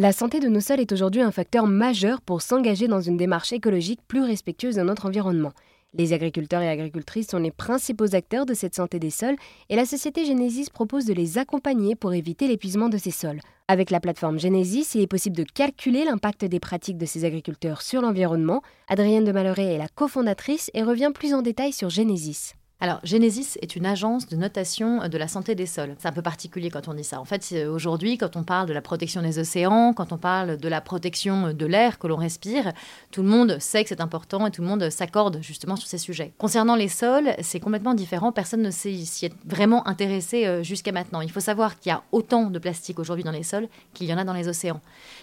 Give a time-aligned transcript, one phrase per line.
[0.00, 3.52] La santé de nos sols est aujourd'hui un facteur majeur pour s'engager dans une démarche
[3.52, 5.50] écologique plus respectueuse de notre environnement.
[5.92, 9.34] Les agriculteurs et agricultrices sont les principaux acteurs de cette santé des sols
[9.68, 13.40] et la société Genesis propose de les accompagner pour éviter l'épuisement de ces sols.
[13.66, 17.82] Avec la plateforme Genesis, il est possible de calculer l'impact des pratiques de ces agriculteurs
[17.82, 18.62] sur l'environnement.
[18.86, 22.54] Adrienne de Malloret est la cofondatrice et revient plus en détail sur Genesis.
[22.80, 25.96] Alors, Genesis est une agence de notation de la santé des sols.
[25.98, 27.20] C'est un peu particulier quand on dit ça.
[27.20, 30.68] En fait, aujourd'hui, quand on parle de la protection des océans, quand on parle de
[30.68, 32.72] la protection de l'air que l'on respire,
[33.10, 35.98] tout le monde sait que c'est important et tout le monde s'accorde justement sur ces
[35.98, 36.32] sujets.
[36.38, 38.30] Concernant les sols, c'est complètement différent.
[38.30, 41.20] Personne ne s'y est vraiment intéressé euh, jusqu'à maintenant.
[41.20, 44.14] Il faut savoir qu'il y a autant de plastique aujourd'hui dans les sols qu'il y
[44.14, 44.80] en a dans les océans.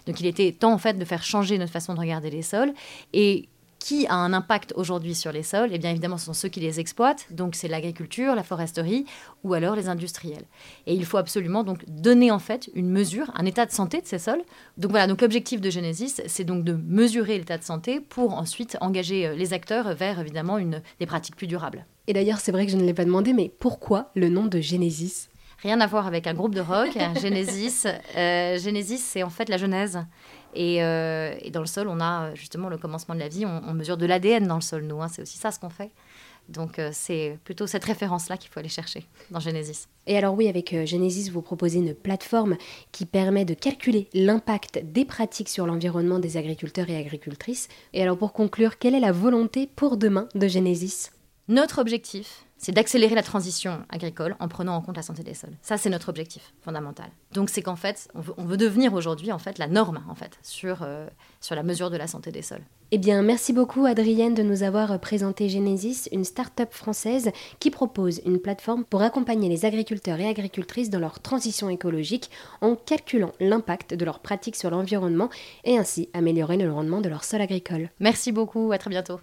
[0.07, 2.73] Donc, il était temps en fait de faire changer notre façon de regarder les sols
[3.13, 3.47] et
[3.85, 6.59] qui a un impact aujourd'hui sur les sols Eh bien évidemment, ce sont ceux qui
[6.59, 9.05] les exploitent, donc c'est l'agriculture, la foresterie
[9.43, 10.45] ou alors les industriels.
[10.87, 14.07] Et il faut absolument donc donner en fait une mesure, un état de santé de
[14.07, 14.41] ces sols.
[14.79, 18.75] Donc voilà, donc l'objectif de Genesis, c'est donc de mesurer l'état de santé pour ensuite
[18.81, 21.85] engager euh, les acteurs vers évidemment une, des pratiques plus durables.
[22.07, 24.61] Et d'ailleurs, c'est vrai que je ne l'ai pas demandé, mais pourquoi le nom de
[24.61, 25.29] Genesis?
[25.59, 27.85] Rien à voir avec un groupe de rock, Genesis.
[28.15, 30.05] Euh, Genesis, c'est en fait la genèse.
[30.57, 33.45] Euh, et, dans le sol, on a justement le commencement de la vie.
[33.45, 35.01] On, mesure de l'ADN dans le sol, nous.
[35.01, 35.07] Hein.
[35.07, 35.91] c'est aussi ça ce qu'on fait.
[36.49, 39.87] Donc euh, c'est plutôt cette référence-là qu'il faut aller chercher dans Genesis.
[40.05, 42.55] Et alors oui, avec euh, Genesis, vous proposez une plateforme
[42.91, 47.67] qui permet de calculer l'impact des pratiques sur l'environnement des agriculteurs et agricultrices.
[47.93, 51.09] Et alors pour conclure, quelle est la volonté pour demain de Genesis?
[51.47, 55.55] Notre objectif, c'est d'accélérer la transition agricole en prenant en compte la santé des sols.
[55.61, 57.09] Ça, c'est notre objectif fondamental.
[57.33, 60.81] Donc, c'est qu'en fait, on veut, devenir aujourd'hui en fait la norme en fait sur
[60.81, 61.07] euh,
[61.41, 62.63] sur la mesure de la santé des sols.
[62.91, 68.21] Eh bien, merci beaucoup Adrienne de nous avoir présenté Genesis, une start-up française qui propose
[68.25, 72.29] une plateforme pour accompagner les agriculteurs et agricultrices dans leur transition écologique
[72.61, 75.29] en calculant l'impact de leurs pratiques sur l'environnement
[75.63, 77.89] et ainsi améliorer le rendement de leur sol agricole.
[77.99, 79.19] Merci beaucoup, à très bientôt.